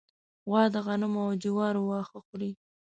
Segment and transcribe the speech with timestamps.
[0.47, 2.51] غوا د غنمو او جوارو واښه خوري.